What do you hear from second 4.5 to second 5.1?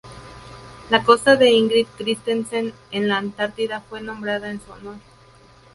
su honor.